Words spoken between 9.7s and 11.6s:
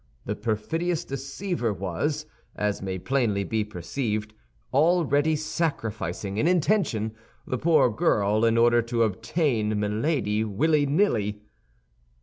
Milady, willy nilly.